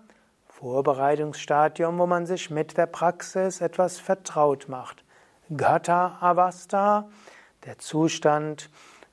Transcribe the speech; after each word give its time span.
Vorbereitungsstadium, 0.48 1.98
wo 1.98 2.04
man 2.04 2.26
sich 2.26 2.50
mit 2.50 2.76
der 2.76 2.84
Praxis 2.84 3.62
etwas 3.62 3.98
vertraut 3.98 4.68
macht. 4.68 5.02
Gata 5.56 6.18
Avastha, 6.20 7.08
der 7.64 7.78
Zustand, 7.78 8.68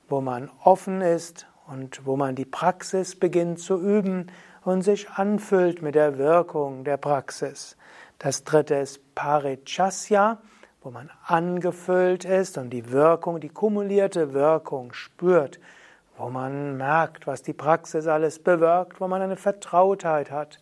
wo 0.08 0.20
man 0.20 0.50
offen 0.62 1.00
ist 1.00 1.48
und 1.66 2.06
wo 2.06 2.16
man 2.16 2.34
die 2.34 2.44
Praxis 2.44 3.18
beginnt 3.18 3.60
zu 3.60 3.80
üben 3.80 4.30
und 4.64 4.82
sich 4.82 5.10
anfüllt 5.10 5.82
mit 5.82 5.94
der 5.94 6.18
Wirkung 6.18 6.84
der 6.84 6.96
Praxis. 6.96 7.76
Das 8.18 8.44
dritte 8.44 8.76
ist 8.76 9.14
Parichasya, 9.14 10.38
wo 10.82 10.90
man 10.90 11.10
angefüllt 11.24 12.24
ist 12.24 12.58
und 12.58 12.70
die 12.70 12.92
Wirkung, 12.92 13.40
die 13.40 13.48
kumulierte 13.48 14.32
Wirkung 14.32 14.92
spürt, 14.92 15.60
wo 16.16 16.30
man 16.30 16.76
merkt, 16.76 17.26
was 17.26 17.42
die 17.42 17.52
Praxis 17.52 18.06
alles 18.06 18.38
bewirkt, 18.38 19.00
wo 19.00 19.08
man 19.08 19.20
eine 19.20 19.36
Vertrautheit 19.36 20.30
hat. 20.30 20.60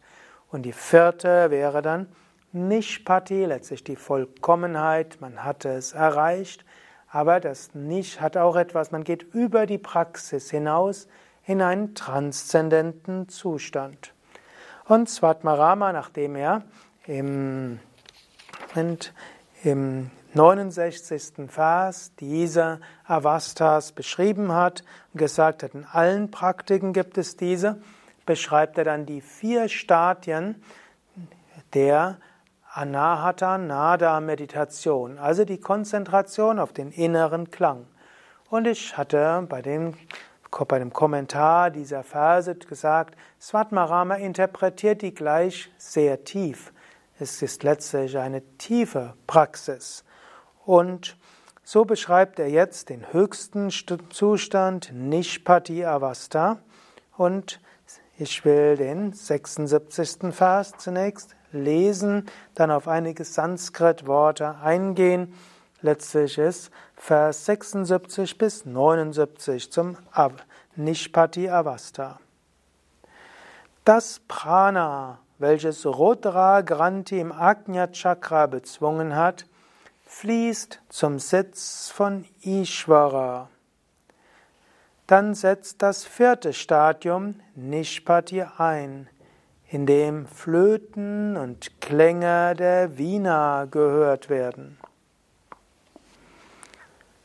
Und 0.50 0.62
die 0.62 0.72
vierte 0.72 1.50
wäre 1.50 1.82
dann 1.82 2.08
Nishpati, 2.52 3.44
letztlich 3.44 3.84
die 3.84 3.96
Vollkommenheit, 3.96 5.20
man 5.20 5.44
hatte 5.44 5.70
es 5.70 5.92
erreicht, 5.92 6.64
aber 7.14 7.38
das 7.38 7.74
Nicht 7.74 8.20
hat 8.20 8.36
auch 8.36 8.56
etwas, 8.56 8.90
man 8.90 9.04
geht 9.04 9.22
über 9.22 9.66
die 9.66 9.78
Praxis 9.78 10.50
hinaus 10.50 11.06
in 11.46 11.62
einen 11.62 11.94
transzendenten 11.94 13.28
Zustand. 13.28 14.12
Und 14.86 15.08
Svatmarama, 15.08 15.92
nachdem 15.92 16.34
er 16.34 16.64
im, 17.06 17.78
im 19.62 20.10
69. 20.34 21.48
Vers 21.48 22.10
diese 22.18 22.80
Avastas 23.04 23.92
beschrieben 23.92 24.52
hat 24.52 24.82
und 25.12 25.18
gesagt 25.18 25.62
hat, 25.62 25.74
in 25.74 25.84
allen 25.84 26.32
Praktiken 26.32 26.92
gibt 26.92 27.16
es 27.16 27.36
diese, 27.36 27.80
beschreibt 28.26 28.76
er 28.76 28.84
dann 28.84 29.06
die 29.06 29.20
vier 29.20 29.68
Stadien 29.68 30.60
der 31.74 32.18
Anahata 32.76 33.56
Nada 33.56 34.18
Meditation, 34.18 35.16
also 35.18 35.44
die 35.44 35.60
Konzentration 35.60 36.58
auf 36.58 36.72
den 36.72 36.90
inneren 36.90 37.52
Klang. 37.52 37.86
Und 38.50 38.66
ich 38.66 38.96
hatte 38.96 39.46
bei 39.48 39.62
dem, 39.62 39.94
bei 40.66 40.80
dem 40.80 40.92
Kommentar 40.92 41.70
dieser 41.70 42.02
Verse 42.02 42.52
gesagt, 42.56 43.14
Svatmarama 43.40 44.16
interpretiert 44.16 45.02
die 45.02 45.14
gleich 45.14 45.72
sehr 45.78 46.24
tief. 46.24 46.72
Es 47.20 47.42
ist 47.42 47.62
letztlich 47.62 48.18
eine 48.18 48.42
tiefe 48.58 49.14
Praxis. 49.28 50.04
Und 50.64 51.16
so 51.62 51.84
beschreibt 51.84 52.40
er 52.40 52.48
jetzt 52.48 52.88
den 52.88 53.12
höchsten 53.12 53.70
Zustand 53.70 54.90
Nishpati 54.92 55.84
Avastha. 55.84 56.58
Und 57.16 57.60
ich 58.18 58.44
will 58.44 58.76
den 58.76 59.12
76. 59.12 60.34
Vers 60.34 60.72
zunächst 60.76 61.36
lesen, 61.54 62.26
dann 62.54 62.70
auf 62.70 62.88
einige 62.88 63.24
Sanskrit-Worte 63.24 64.56
eingehen. 64.62 65.34
Letztlich 65.80 66.38
ist 66.38 66.70
Vers 66.96 67.46
76 67.46 68.36
bis 68.38 68.64
79 68.66 69.70
zum 69.72 69.96
Nishpati 70.76 71.48
Avastha. 71.48 72.18
Das 73.84 74.20
Prana, 74.28 75.18
welches 75.38 75.84
Rudra 75.84 76.62
Granti 76.62 77.20
im 77.20 77.32
Ajna 77.32 77.88
Chakra 77.88 78.46
bezwungen 78.46 79.14
hat, 79.14 79.46
fließt 80.06 80.80
zum 80.88 81.18
Sitz 81.18 81.90
von 81.90 82.24
Ishvara. 82.40 83.48
Dann 85.06 85.34
setzt 85.34 85.82
das 85.82 86.04
vierte 86.04 86.54
Stadium 86.54 87.40
Nishpati 87.56 88.42
ein 88.56 89.08
in 89.74 89.86
dem 89.86 90.24
Flöten 90.28 91.36
und 91.36 91.80
Klänge 91.80 92.54
der 92.54 92.96
Vina 92.96 93.64
gehört 93.64 94.30
werden. 94.30 94.78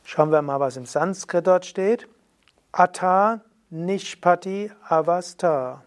Schauen 0.02 0.32
wir 0.32 0.42
mal, 0.42 0.58
was 0.58 0.76
im 0.76 0.84
Sanskrit 0.84 1.46
dort 1.46 1.64
steht. 1.64 2.08
Atta 2.72 3.42
Nishpati 3.70 4.72
Avastha. 4.88 5.84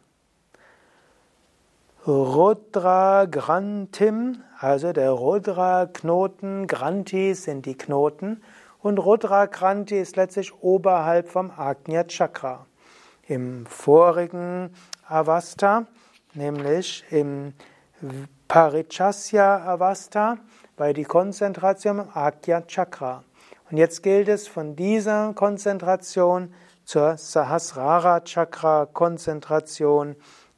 Rudra 2.07 3.25
Grantim, 3.25 4.41
also 4.57 4.93
der 4.93 5.11
Rudra-Knoten, 5.11 6.67
Granti 6.67 7.33
sind 7.33 7.65
die 7.65 7.77
Knoten 7.77 8.41
und 8.79 8.99
Rudra 8.99 9.47
Granti 9.47 9.99
ist 9.99 10.15
letztlich 10.15 10.53
oberhalb 10.61 11.27
vom 11.27 11.51
Agnya 11.51 12.05
Chakra. 12.05 12.67
Im 13.27 13.65
vorigen 13.65 14.73
Avastha 15.09 15.87
nämlich 16.35 17.03
im 17.09 17.53
Parichasya 18.47 19.65
Avastha 19.65 20.37
bei 20.75 20.93
die 20.93 21.03
Konzentration 21.03 21.99
im 21.99 22.07
Agya 22.13 22.61
Chakra. 22.61 23.23
Und 23.69 23.77
jetzt 23.77 24.03
gilt 24.03 24.27
es 24.27 24.47
von 24.47 24.75
dieser 24.75 25.33
Konzentration 25.33 26.53
zur 26.83 27.17
Sahasrara 27.17 28.21
Chakra 28.21 28.85
Konzentration 28.85 30.15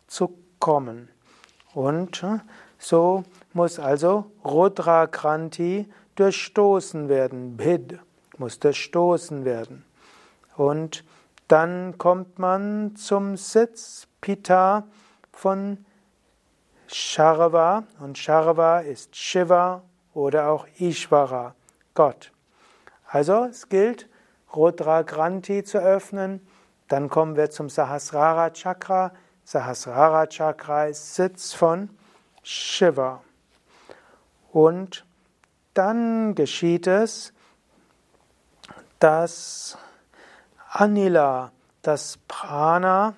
zu 0.07 0.37
kommen. 0.59 1.09
Und 1.73 2.23
äh, 2.23 2.39
so 2.77 3.23
muss 3.53 3.79
also 3.79 4.31
Rudra 4.43 5.07
Kranti 5.07 5.87
durchstoßen 6.15 7.09
werden. 7.09 7.57
Bid 7.57 7.99
muss 8.37 8.59
durchstoßen 8.59 9.45
werden. 9.45 9.85
Und 10.55 11.03
dann 11.47 11.97
kommt 11.97 12.39
man 12.39 12.95
zum 12.95 13.37
Sitz 13.37 14.07
Pitta 14.21 14.87
von 15.35 15.85
Sharva 16.87 17.83
und 17.99 18.17
Sharva 18.17 18.79
ist 18.79 19.15
Shiva 19.15 19.83
oder 20.13 20.49
auch 20.49 20.65
Ishvara, 20.79 21.55
Gott. 21.93 22.31
Also 23.07 23.45
es 23.45 23.69
gilt, 23.69 24.09
Rudra 24.55 25.01
Granti 25.01 25.63
zu 25.63 25.77
öffnen. 25.77 26.45
Dann 26.87 27.09
kommen 27.09 27.35
wir 27.35 27.51
zum 27.51 27.69
Sahasrara 27.69 28.51
Chakra. 28.51 29.11
Sahasrara 29.43 30.27
Chakra 30.27 30.85
ist 30.85 31.15
Sitz 31.15 31.53
von 31.53 31.89
Shiva. 32.41 33.21
Und 34.51 35.05
dann 35.73 36.33
geschieht 36.35 36.87
es, 36.87 37.33
dass 38.99 39.77
Anila, 40.69 41.51
das 41.81 42.17
Prana, 42.27 43.15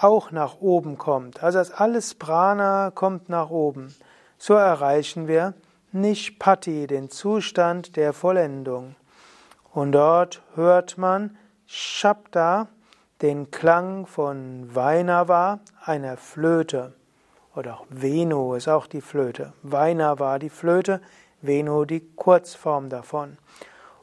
auch 0.00 0.30
nach 0.30 0.60
oben 0.60 0.98
kommt. 0.98 1.42
Also 1.42 1.58
das 1.58 1.70
alles 1.70 2.14
Prana 2.14 2.90
kommt 2.94 3.28
nach 3.28 3.50
oben. 3.50 3.94
So 4.38 4.54
erreichen 4.54 5.28
wir 5.28 5.54
Nishpati, 5.92 6.86
den 6.86 7.10
Zustand 7.10 7.96
der 7.96 8.12
Vollendung. 8.12 8.96
Und 9.72 9.92
dort 9.92 10.42
hört 10.54 10.98
man 10.98 11.36
Shabda, 11.66 12.68
den 13.22 13.50
Klang 13.50 14.06
von 14.06 14.74
Vainava, 14.74 15.60
einer 15.84 16.16
Flöte. 16.16 16.94
Oder 17.54 17.74
auch 17.74 17.86
Venu 17.88 18.54
ist 18.54 18.68
auch 18.68 18.86
die 18.86 19.00
Flöte. 19.00 19.52
Vainava 19.62 20.38
die 20.38 20.50
Flöte, 20.50 21.00
Venu 21.40 21.84
die 21.84 22.00
Kurzform 22.14 22.88
davon. 22.88 23.38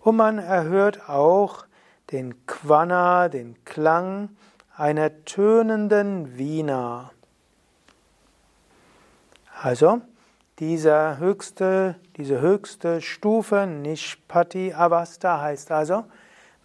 Und 0.01 0.17
man 0.17 0.37
erhört 0.37 1.09
auch 1.09 1.65
den 2.11 2.45
Quana, 2.45 3.29
den 3.29 3.63
Klang 3.65 4.29
einer 4.77 5.23
tönenden 5.23 6.37
Vina. 6.37 7.11
Also, 9.61 10.01
dieser 10.59 11.17
höchste, 11.17 11.95
diese 12.17 12.41
höchste 12.41 13.01
Stufe 13.01 13.67
Nishpati 13.67 14.73
Avastha 14.73 15.41
heißt 15.41 15.71
also, 15.71 16.05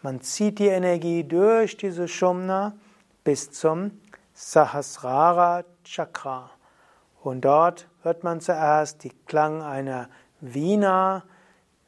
man 0.03 0.21
zieht 0.21 0.59
die 0.59 0.69
Energie 0.69 1.25
durch 1.25 1.77
diese 1.77 2.09
Shumna 2.09 2.75
bis 3.23 3.51
zum 3.53 3.93
Sahasrara 4.35 5.65
Chakra. 5.85 6.51
Und 7.23 7.45
dort 7.45 7.87
hört 8.03 8.25
man 8.25 8.41
zuerst 8.41 9.05
die 9.05 9.13
Klang 9.27 9.63
einer 9.63 10.09
Vina. 10.41 11.25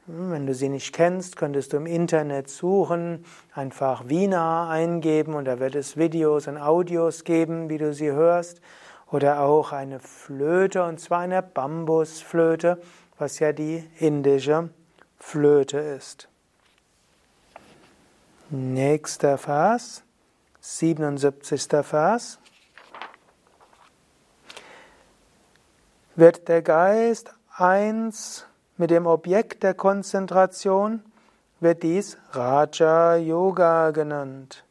Hm, 0.07 0.33
wenn 0.33 0.47
du 0.47 0.55
sie 0.55 0.69
nicht 0.69 0.93
kennst, 0.93 1.37
könntest 1.37 1.73
du 1.73 1.77
im 1.77 1.87
Internet 1.87 2.49
suchen, 2.49 3.25
einfach 3.55 4.09
Vina 4.09 4.69
eingeben 4.69 5.35
und 5.35 5.45
da 5.45 5.61
wird 5.61 5.77
es 5.77 5.97
Videos 5.97 6.49
und 6.49 6.59
Audios 6.59 7.23
geben, 7.23 7.69
wie 7.69 7.79
du 7.79 7.95
sie 7.95 8.11
hörst. 8.11 8.61
Oder 9.13 9.41
auch 9.41 9.73
eine 9.73 10.01
Flöte, 10.01 10.85
und 10.85 10.99
zwar 10.99 11.21
eine 11.21 11.43
Bambusflöte, 11.43 12.81
was 13.19 13.39
ja 13.39 13.53
die 13.53 13.85
indische 13.99 14.71
Flöte 15.19 15.79
ist. 15.79 16.29
Nächster 18.49 19.39
Vers, 19.39 20.03
77. 20.61 21.69
Vers. 21.83 22.39
Wird 26.17 26.49
der 26.49 26.63
Geist 26.63 27.35
eins 27.55 28.47
mit 28.83 28.91
dem 28.91 29.07
Objekt 29.07 29.63
der 29.63 29.75
Konzentration, 29.75 31.05
wird 31.61 31.85
dies 31.85 32.19
Raja 32.33 33.15
Yoga 33.15 33.93
genannt. 33.93 34.65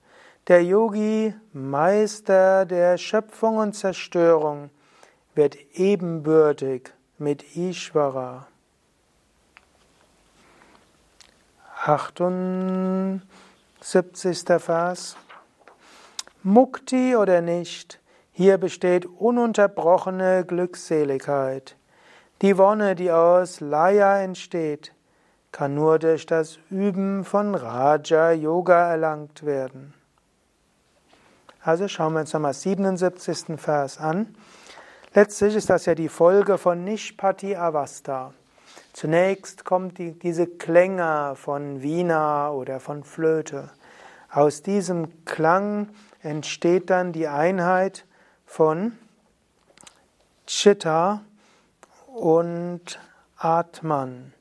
Der 0.50 0.62
Yogi, 0.66 1.34
Meister 1.54 2.66
der 2.66 2.98
Schöpfung 2.98 3.56
und 3.56 3.72
Zerstörung, 3.72 4.70
wird 5.34 5.56
ebenbürtig 5.76 6.92
mit 7.20 7.56
Ishvara. 7.56 8.48
78. 11.86 13.22
Vers. 14.60 15.16
Mukti 16.44 17.16
oder 17.16 17.40
nicht, 17.40 18.02
hier 18.34 18.58
besteht 18.58 19.06
ununterbrochene 19.06 20.44
Glückseligkeit. 20.46 21.78
Die 22.42 22.58
Wonne, 22.58 22.96
die 22.96 23.12
aus 23.12 23.60
Laya 23.60 24.20
entsteht, 24.20 24.94
kann 25.52 25.76
nur 25.76 26.00
durch 26.00 26.26
das 26.26 26.58
Üben 26.72 27.24
von 27.24 27.54
Raja 27.54 28.32
Yoga 28.32 28.90
erlangt 28.90 29.46
werden. 29.46 29.94
Also 31.62 31.88
schauen 31.88 32.14
wir 32.14 32.22
uns 32.22 32.34
nochmal 32.34 32.56
77. 32.56 33.60
Vers 33.60 34.00
an. 34.00 34.36
Letztlich 35.14 35.56
ist 35.56 35.70
das 35.70 35.86
ja 35.86 35.94
die 35.94 36.10
Folge 36.10 36.58
von 36.58 36.84
Nishpati 36.84 37.56
Avasta. 37.56 38.34
Zunächst 38.94 39.64
kommt 39.64 40.00
die, 40.00 40.18
diese 40.18 40.48
Klänge 40.48 41.34
von 41.36 41.84
Vina 41.84 42.50
oder 42.50 42.80
von 42.80 43.04
Flöte. 43.04 43.70
Aus 44.32 44.64
diesem 44.64 45.26
Klang 45.26 45.90
entsteht 46.24 46.90
dann 46.90 47.12
die 47.12 47.28
Einheit 47.28 48.06
von 48.46 48.98
Chitta 50.48 51.22
und 52.14 53.00
Atman. 53.38 54.34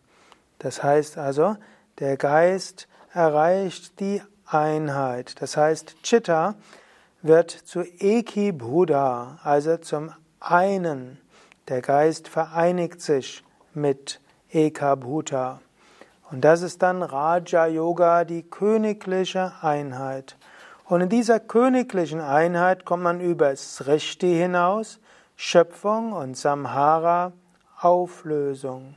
Das 0.59 0.83
heißt 0.83 1.19
also, 1.19 1.57
der 1.99 2.17
Geist 2.17 2.89
erreicht 3.13 4.01
die 4.01 4.23
Einheit. 4.47 5.41
Das 5.41 5.57
heißt, 5.57 6.03
Chitta 6.03 6.55
wird 7.23 7.51
zu 7.51 7.83
Eki 7.83 8.53
Buddha, 8.53 9.39
also 9.43 9.77
zum 9.77 10.13
einen. 10.41 11.19
Der 11.69 11.83
Geist 11.83 12.29
vereinigt 12.29 13.01
sich 13.01 13.45
mit 13.75 14.21
Eka 14.51 14.97
Bhuta. 14.97 15.61
Und 16.31 16.43
das 16.43 16.63
ist 16.63 16.83
dann 16.83 17.03
Raja 17.03 17.67
Yoga, 17.67 18.25
die 18.25 18.43
königliche 18.43 19.53
Einheit. 19.63 20.37
Und 20.85 21.03
in 21.03 21.09
dieser 21.09 21.39
königlichen 21.39 22.21
Einheit 22.21 22.85
kommt 22.85 23.03
man 23.05 23.21
über 23.21 23.55
Srishti 23.55 24.35
hinaus, 24.35 24.99
Schöpfung 25.37 26.13
und 26.13 26.37
Samhara, 26.37 27.33
Auflösung. 27.81 28.97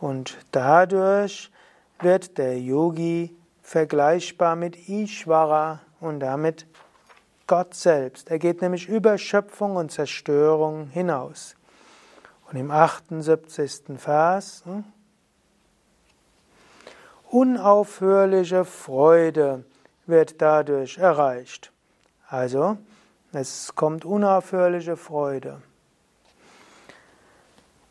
Und 0.00 0.38
dadurch 0.50 1.50
wird 2.00 2.38
der 2.38 2.58
Yogi 2.58 3.36
vergleichbar 3.62 4.56
mit 4.56 4.88
Ishvara 4.88 5.80
und 6.00 6.20
damit 6.20 6.66
Gott 7.46 7.74
selbst. 7.74 8.30
Er 8.30 8.38
geht 8.38 8.60
nämlich 8.60 8.88
über 8.88 9.18
Schöpfung 9.18 9.76
und 9.76 9.92
Zerstörung 9.92 10.88
hinaus. 10.88 11.54
Und 12.50 12.56
im 12.58 12.70
78. 12.70 13.98
Vers 13.98 14.62
hm, 14.64 14.84
unaufhörliche 17.30 18.64
Freude 18.64 19.64
wird 20.06 20.42
dadurch 20.42 20.98
erreicht. 20.98 21.72
Also, 22.28 22.76
es 23.32 23.74
kommt 23.74 24.04
unaufhörliche 24.04 24.96
Freude. 24.96 25.62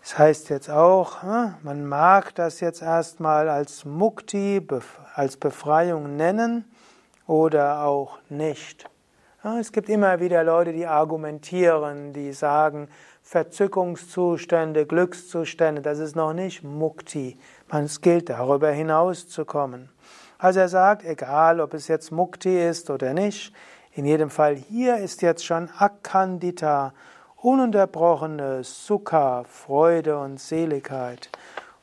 Das 0.02 0.18
heißt 0.18 0.50
jetzt 0.50 0.70
auch, 0.70 1.22
hm, 1.22 1.56
man 1.62 1.86
mag 1.86 2.34
das 2.36 2.60
jetzt 2.60 2.82
erstmal 2.82 3.50
als 3.50 3.86
Mukti, 3.86 4.66
als 5.14 5.38
Befreiung 5.38 6.16
nennen 6.16 6.66
oder 7.28 7.84
auch 7.84 8.18
nicht. 8.30 8.90
Es 9.60 9.72
gibt 9.72 9.90
immer 9.90 10.20
wieder 10.20 10.44
Leute, 10.44 10.72
die 10.72 10.86
argumentieren, 10.86 12.14
die 12.14 12.32
sagen, 12.32 12.90
Verzückungszustände, 13.24 14.86
Glückszustände, 14.86 15.82
das 15.82 16.00
ist 16.00 16.16
noch 16.16 16.34
nicht 16.34 16.64
Mukti. 16.64 17.40
Es 17.72 18.02
gilt 18.02 18.30
darüber 18.30 18.70
hinaus 18.70 19.30
zu 19.30 19.46
kommen. 19.46 19.90
Also 20.38 20.60
er 20.60 20.70
sagt, 20.70 21.06
egal 21.06 21.60
ob 21.60 21.74
es 21.74 21.88
jetzt 21.88 22.12
Mukti 22.12 22.68
ist 22.68 22.90
oder 22.90 23.14
nicht, 23.14 23.54
in 23.94 24.06
jedem 24.06 24.30
Fall 24.30 24.56
hier 24.56 24.98
ist 24.98 25.22
jetzt 25.22 25.46
schon 25.46 25.70
Akandita, 25.78 26.94
ununterbrochene 27.42 28.64
Sukha, 28.64 29.44
Freude 29.46 30.20
und 30.20 30.40
Seligkeit. 30.40 31.30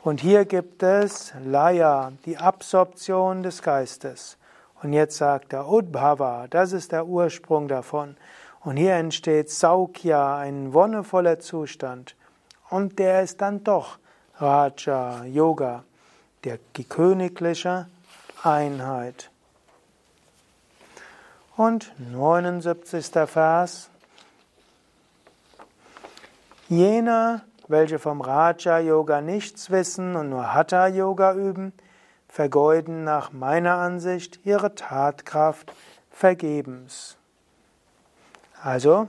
Und 0.03 0.21
hier 0.21 0.45
gibt 0.45 0.83
es 0.83 1.33
Laya, 1.45 2.13
die 2.25 2.39
Absorption 2.39 3.43
des 3.43 3.63
Geistes. 3.63 4.37
Und 4.83 4.93
jetzt 4.93 5.17
sagt 5.17 5.53
er 5.53 5.69
Udbhava, 5.69 6.47
das 6.49 6.73
ist 6.73 6.93
der 6.93 7.07
Ursprung 7.07 7.67
davon. 7.67 8.17
Und 8.61 8.77
hier 8.77 8.95
entsteht 8.95 9.51
Saukya, 9.51 10.39
ein 10.39 10.73
wonnevoller 10.73 11.41
Zustand. 11.41 12.15
Und 12.71 12.99
der 12.99 13.23
ist 13.23 13.41
dann 13.41 13.65
doch 13.65 13.99
Raja, 14.37 15.25
Yoga, 15.25 15.83
der, 16.45 16.59
die 16.77 16.85
königliche 16.85 17.87
Einheit. 18.45 19.31
Und 21.57 21.93
79. 21.99 23.07
Vers. 23.27 23.88
Jene, 26.71 27.41
welche 27.67 27.99
vom 27.99 28.21
Raja 28.21 28.79
Yoga 28.79 29.23
nichts 29.23 29.71
wissen 29.71 30.17
und 30.17 30.29
nur 30.29 30.53
Hatha 30.53 30.87
Yoga 30.89 31.33
üben, 31.33 31.73
vergeuden 32.29 33.05
nach 33.05 33.33
meiner 33.33 33.77
Ansicht 33.77 34.41
ihre 34.45 34.75
Tatkraft 34.75 35.73
vergebens. 36.11 37.17
Also, 38.63 39.09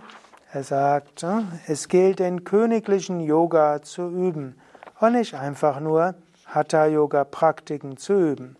er 0.54 0.63
sagt, 0.63 1.25
es 1.68 1.89
gilt 1.89 2.20
den 2.20 2.46
königlichen 2.46 3.20
Yoga 3.20 3.82
zu 3.82 4.08
üben 4.10 4.58
und 5.01 5.12
nicht 5.12 5.34
einfach 5.34 5.82
nur 5.82 6.16
Hatha-Yoga-Praktiken 6.46 7.98
zu 7.98 8.13
üben. 8.13 8.56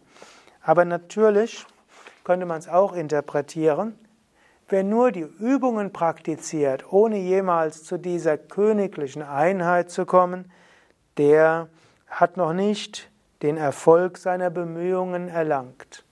Aber 0.62 0.84
natürlich 0.84 1.66
könnte 2.26 2.46
man 2.46 2.60
es 2.60 2.68
auch 2.68 2.92
interpretieren, 2.92 3.98
wer 4.72 4.84
nur 4.84 5.12
die 5.12 5.28
Übungen 5.40 5.92
praktiziert, 5.92 6.92
ohne 6.92 7.18
jemals 7.18 7.84
zu 7.84 7.98
dieser 7.98 8.38
königlichen 8.38 9.22
Einheit 9.22 9.90
zu 9.90 10.06
kommen, 10.06 10.52
der 11.18 11.70
hat 12.08 12.38
noch 12.38 12.54
nicht 12.54 13.10
den 13.42 13.58
Erfolg 13.58 14.18
seiner 14.18 14.50
Bemühungen 14.50 15.30
erlangt. 15.30 16.06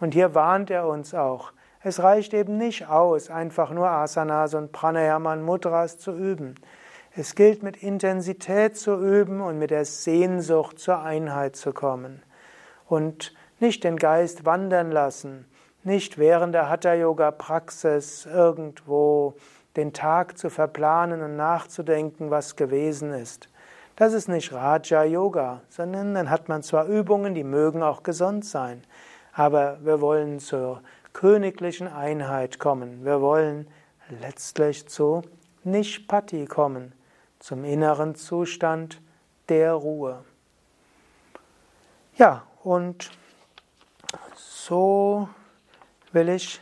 Und 0.00 0.14
hier 0.14 0.34
warnt 0.34 0.70
er 0.70 0.86
uns 0.86 1.14
auch. 1.14 1.52
Es 1.82 2.02
reicht 2.02 2.34
eben 2.34 2.56
nicht 2.56 2.88
aus, 2.88 3.30
einfach 3.30 3.70
nur 3.70 3.88
Asanas 3.88 4.54
und 4.54 4.72
Pranayama 4.72 5.32
und 5.32 5.42
Mudras 5.42 5.98
zu 5.98 6.12
üben. 6.12 6.54
Es 7.14 7.34
gilt 7.34 7.62
mit 7.62 7.82
Intensität 7.82 8.76
zu 8.76 8.94
üben 8.94 9.40
und 9.40 9.58
mit 9.58 9.70
der 9.70 9.84
Sehnsucht 9.84 10.78
zur 10.78 11.00
Einheit 11.02 11.56
zu 11.56 11.72
kommen. 11.72 12.22
Und 12.86 13.34
nicht 13.60 13.84
den 13.84 13.96
Geist 13.96 14.44
wandern 14.44 14.90
lassen, 14.90 15.46
nicht 15.84 16.18
während 16.18 16.54
der 16.54 16.68
Hatha-Yoga-Praxis 16.68 18.26
irgendwo 18.26 19.34
den 19.76 19.92
Tag 19.92 20.36
zu 20.38 20.50
verplanen 20.50 21.22
und 21.22 21.36
nachzudenken, 21.36 22.30
was 22.30 22.56
gewesen 22.56 23.12
ist. 23.12 23.48
Das 23.96 24.12
ist 24.12 24.28
nicht 24.28 24.52
Raja 24.52 25.02
Yoga, 25.02 25.62
sondern 25.68 26.14
dann 26.14 26.30
hat 26.30 26.48
man 26.48 26.62
zwar 26.62 26.86
Übungen, 26.86 27.34
die 27.34 27.44
mögen 27.44 27.82
auch 27.82 28.02
gesund 28.02 28.44
sein, 28.44 28.84
aber 29.32 29.78
wir 29.82 30.00
wollen 30.00 30.38
zur 30.38 30.82
königlichen 31.12 31.88
Einheit 31.88 32.60
kommen. 32.60 33.04
Wir 33.04 33.20
wollen 33.20 33.66
letztlich 34.20 34.88
zu 34.88 35.22
Nishpati 35.64 36.46
kommen, 36.46 36.92
zum 37.40 37.64
inneren 37.64 38.14
Zustand 38.14 39.00
der 39.48 39.72
Ruhe. 39.72 40.24
Ja, 42.16 42.44
und 42.62 43.10
so 44.36 45.28
will 46.12 46.28
ich 46.28 46.60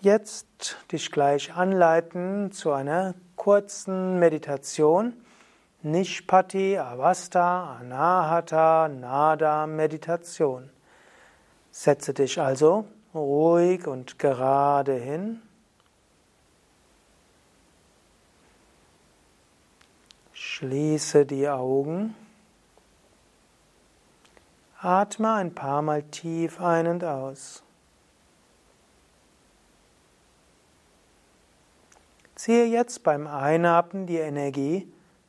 jetzt 0.00 0.76
dich 0.92 1.10
gleich 1.10 1.54
anleiten 1.54 2.52
zu 2.52 2.72
einer 2.72 3.14
kurzen 3.36 4.18
Meditation. 4.18 5.14
Nishpati 5.82 6.78
Avasta 6.78 7.78
Anahata 7.78 8.88
Nada 8.88 9.66
Meditation. 9.66 10.70
Setze 11.70 12.14
dich 12.14 12.40
also 12.40 12.86
ruhig 13.14 13.86
und 13.86 14.18
gerade 14.18 14.94
hin. 14.94 15.42
Schließe 20.32 21.26
die 21.26 21.48
Augen. 21.48 22.14
Atme 24.80 25.32
ein 25.32 25.54
paar 25.54 25.82
Mal 25.82 26.02
tief 26.02 26.60
ein 26.60 26.86
und 26.86 27.04
aus. 27.04 27.64
Ziehe 32.44 32.66
jetzt 32.66 33.04
beim 33.04 33.26
Einatmen 33.26 34.06
die 34.06 34.18
Energie 34.18 34.86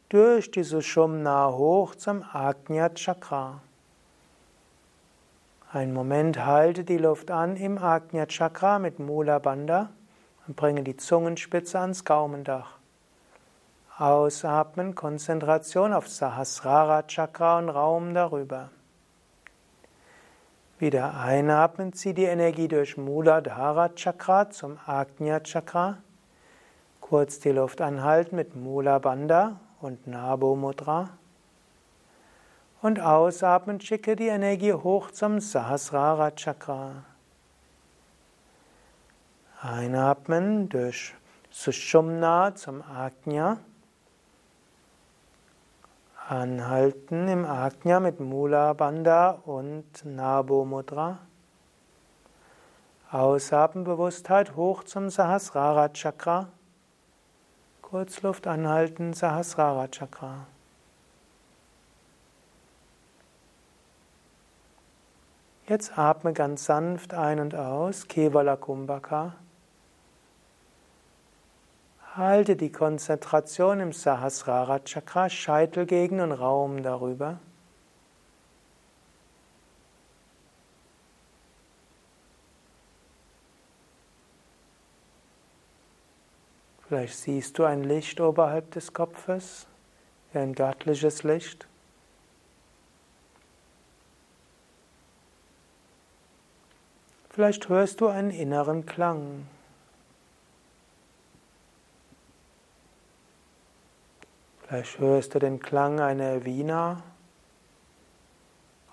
durch 0.10 0.52
die 0.52 0.64
Sushumna 0.64 1.50
hoch 1.54 1.96
zum 1.96 2.26
Ajna 2.34 2.90
Chakra. 2.90 3.62
Einen 5.72 5.94
Moment 5.94 6.46
halte 6.46 6.84
die 6.84 6.98
Luft 6.98 7.32
an 7.32 7.56
im 7.56 7.78
Ajna 7.78 8.26
Chakra 8.26 8.80
mit 8.80 9.00
Mula 9.00 9.40
Bandha 9.40 9.92
und 10.46 10.58
bringe 10.58 10.84
die 10.84 10.98
Zungenspitze 10.98 11.80
ans 11.80 12.04
Gaumendach. 12.04 12.80
Ausatmen, 13.98 14.94
Konzentration 14.94 15.94
auf 15.94 16.10
Sahasrara 16.10 17.04
Chakra 17.04 17.60
und 17.60 17.70
Raum 17.70 18.14
darüber. 18.14 18.72
Wieder 20.80 21.18
einatmen, 21.18 21.94
zieh 21.94 22.14
die 22.14 22.26
Energie 22.26 22.68
durch 22.68 22.98
Muladhara 22.98 23.96
Chakra 23.96 24.50
zum 24.50 24.78
Ajna 24.86 25.40
Chakra. 25.40 26.00
Kurz 27.08 27.40
die 27.40 27.52
Luft 27.52 27.82
anhalten 27.82 28.36
mit 28.36 28.56
Mula 28.56 28.98
Bandha 28.98 29.60
und 29.80 30.08
Nabo 30.08 30.56
Mudra. 30.56 31.10
Und 32.82 33.00
ausatmen, 33.00 33.80
schicke 33.80 34.16
die 34.16 34.30
Energie 34.30 34.74
hoch 34.74 35.12
zum 35.12 35.40
Sahasrara 35.40 36.32
Chakra. 36.32 37.04
Einatmen 39.62 40.68
durch 40.68 41.14
Sushumna 41.52 42.56
zum 42.56 42.82
Ajna. 42.82 43.60
Anhalten 46.28 47.28
im 47.28 47.46
Ajna 47.46 48.00
mit 48.00 48.20
Mula 48.20 48.74
Bandha 48.74 49.42
und 49.46 50.04
Nabo 50.06 50.66
Mudra. 50.66 51.20
Ausatmen 53.12 53.84
Bewusstheit 53.84 54.56
hoch 54.56 54.84
zum 54.84 55.12
Sahasrara 55.12 55.90
Chakra. 55.90 56.48
Kurzluft 57.86 58.48
anhalten, 58.48 59.14
Sahasrara 59.14 59.88
Chakra. 59.88 60.48
Jetzt 65.68 65.96
atme 65.96 66.34
ganz 66.34 66.66
sanft 66.66 67.14
ein 67.14 67.40
und 67.40 67.54
aus, 67.54 68.08
Kevala 68.08 68.56
Kumbhaka. 68.56 69.36
Halte 72.16 72.56
die 72.56 72.72
Konzentration 72.72 73.80
im 73.80 73.94
Sahasrara 73.94 74.80
Chakra, 74.80 75.30
Scheitelgegend 75.30 76.22
und 76.22 76.32
Raum 76.32 76.82
darüber. 76.82 77.38
Vielleicht 86.96 87.18
siehst 87.18 87.60
du 87.60 87.66
ein 87.66 87.84
Licht 87.84 88.22
oberhalb 88.22 88.72
des 88.72 88.94
Kopfes, 88.94 89.68
ein 90.34 90.56
göttliches 90.56 91.24
Licht. 91.24 91.68
Vielleicht 97.32 97.68
hörst 97.68 98.00
du 98.00 98.08
einen 98.08 98.32
inneren 98.32 98.86
Klang. 98.86 99.46
Vielleicht 104.62 104.98
hörst 104.98 105.36
du 105.36 105.40
den 105.40 105.60
Klang 105.60 106.00
einer 106.00 106.46
Wiener 106.46 107.04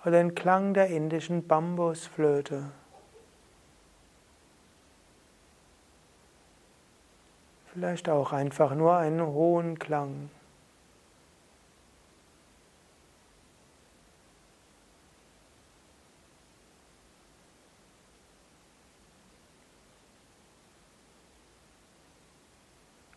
oder 0.01 0.11
den 0.11 0.35
Klang 0.35 0.75
der 0.75 0.89
indischen 0.89 1.47
Bambusflöte. 1.47 2.73
Vielleicht 7.73 8.11
auch 8.11 8.33
einfach 8.33 8.75
nur 8.75 8.99
einen 8.99 9.27
hohen 9.27 9.79
Klang. 9.79 10.29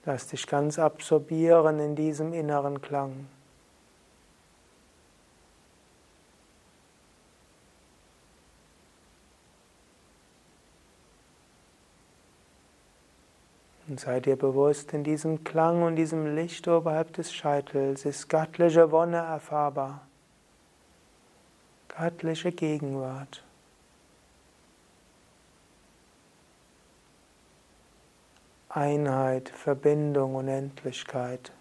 Lass 0.05 0.27
dich 0.27 0.47
ganz 0.47 0.79
absorbieren 0.79 1.79
in 1.79 1.95
diesem 1.97 2.31
inneren 2.31 2.79
Klang. 2.79 3.27
Und 13.95 14.01
sei 14.01 14.19
dir 14.19 14.35
bewusst, 14.35 14.91
in 14.91 15.05
diesem 15.05 15.45
Klang 15.45 15.81
und 15.81 15.95
diesem 15.95 16.35
Licht 16.35 16.67
oberhalb 16.67 17.13
des 17.13 17.33
Scheitels 17.33 18.03
ist 18.03 18.27
göttliche 18.27 18.91
Wonne 18.91 19.15
erfahrbar. 19.15 20.05
Göttliche 21.87 22.51
Gegenwart. 22.51 23.41
Einheit, 28.67 29.47
Verbindung, 29.47 30.35
Unendlichkeit. 30.35 31.53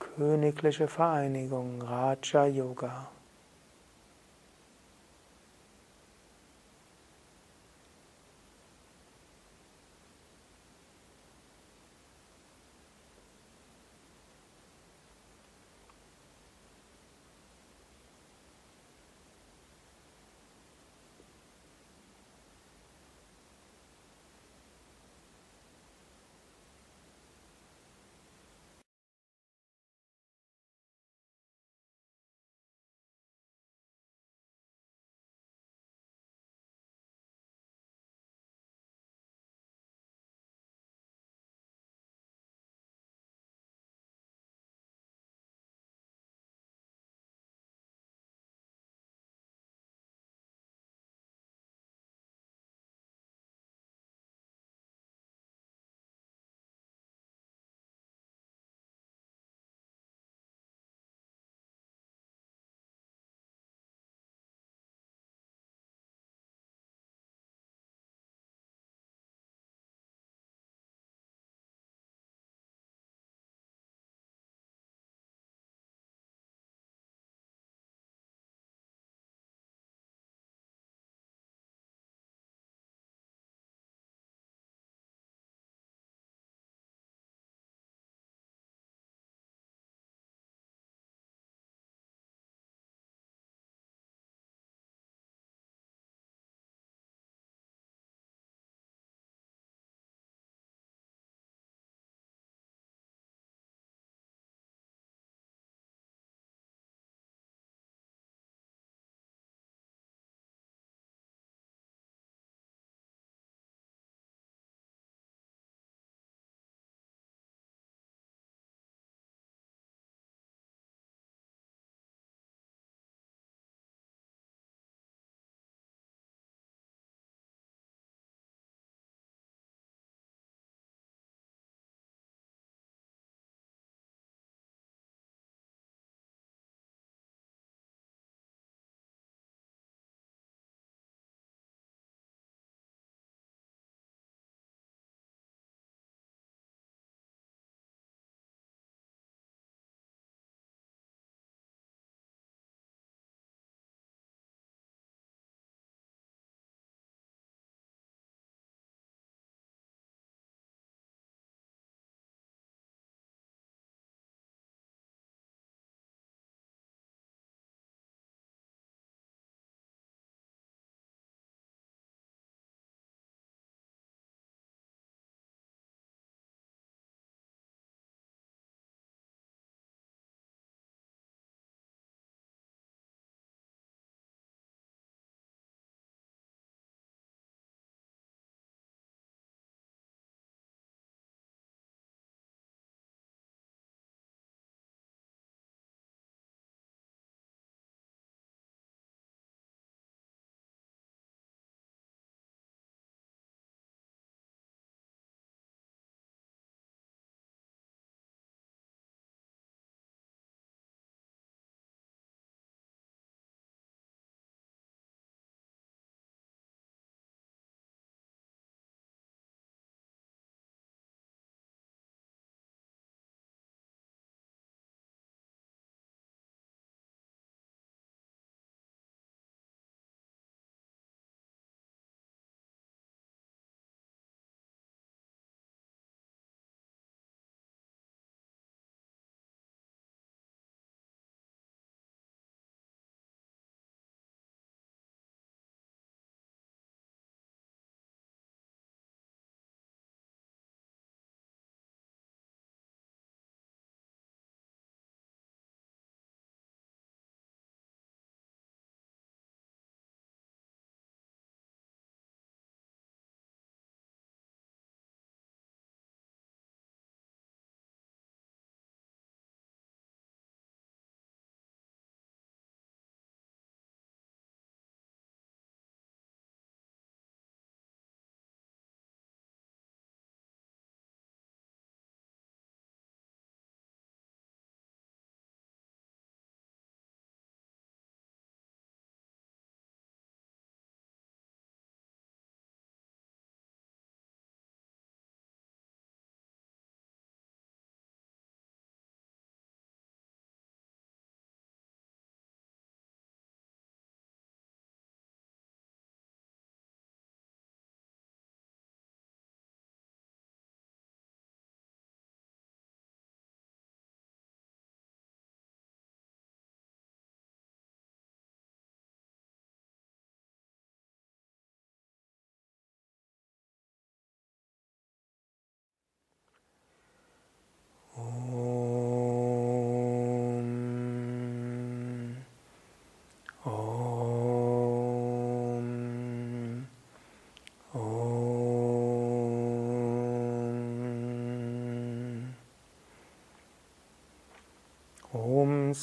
Königliche 0.00 0.88
Vereinigung, 0.88 1.80
Raja 1.82 2.46
Yoga. 2.46 3.13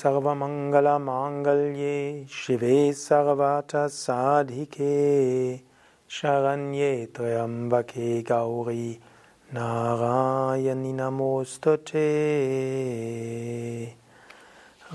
सर्वमङ्गलमाङ्गल्ये 0.00 1.98
शिवे 2.38 2.78
सर्वतसाधिके 3.02 4.94
शरण्ये 6.18 6.90
त्र्यम्बके 7.16 8.10
गौरी 8.30 8.88
नारायणि 9.54 10.92
नमोऽस्तु 11.00 11.76
ते 11.90 12.06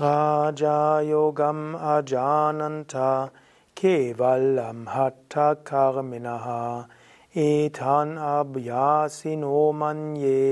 राजायोगम् 0.00 1.64
अजानन्ता 1.94 3.08
केवलं 3.80 4.84
हठकर्मिणः 4.94 6.46
एतान् 7.44 8.16
अभ्यासिनो 8.28 9.60
मन्ये 9.80 10.42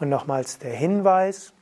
Und 0.00 0.08
nochmals 0.08 0.58
der 0.58 0.72
Hinweis, 0.72 1.52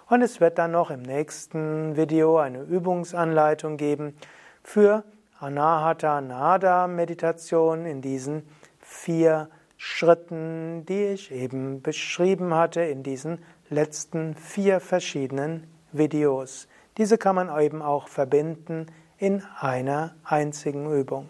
Und 0.09 0.23
es 0.23 0.41
wird 0.41 0.57
dann 0.59 0.71
noch 0.71 0.91
im 0.91 1.03
nächsten 1.03 1.95
Video 1.97 2.39
eine 2.39 2.63
Übungsanleitung 2.63 3.77
geben 3.77 4.17
für 4.63 5.05
Anahata 5.41 6.23
Nada 6.23 6.87
Meditation 6.87 7.85
in 7.85 8.01
diesen 8.01 8.49
vier 8.81 9.51
Schritten, 9.77 10.87
die 10.87 11.05
ich 11.05 11.31
eben 11.31 11.83
beschrieben 11.83 12.55
hatte 12.55 12.81
in 12.81 13.03
diesen 13.03 13.39
letzten 13.69 14.35
vier 14.35 14.81
verschiedenen 14.81 15.67
Videos. 15.93 16.69
Diese 16.97 17.19
kann 17.19 17.37
man 17.37 17.61
eben 17.61 17.83
auch 17.83 18.09
verbinden 18.09 18.87
in 19.19 19.43
einer 19.61 20.15
einzigen 20.25 20.91
Übung. 20.91 21.29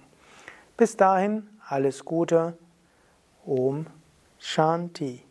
Bis 0.77 0.97
dahin 0.97 1.49
alles 1.67 2.05
Gute. 2.05 2.57
Om 3.45 3.87
Shanti. 4.39 5.26